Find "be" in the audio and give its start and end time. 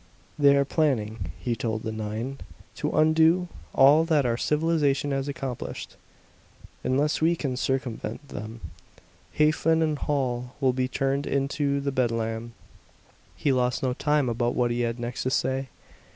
10.73-10.87